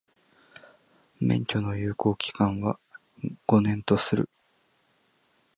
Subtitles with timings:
[1.19, 2.79] 免許の有効期間は、
[3.45, 4.27] 五年とする。